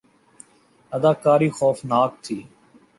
[0.91, 2.37] اداکاری خوفناک تھی